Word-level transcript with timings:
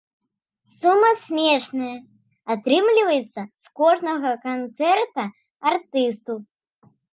Сума 0.77 1.11
смешная 1.25 1.97
атрымліваецца 2.55 3.41
з 3.67 3.75
кожнага 3.83 4.29
канцэрта 4.49 5.23
артысту. 5.75 6.33